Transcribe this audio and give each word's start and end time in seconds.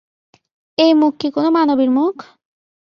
এই 0.77 0.91
মুখ 0.93 1.13
কি 1.19 1.27
কোনো 1.31 1.49
মানবীর 1.49 1.91
মুখ? 1.91 2.15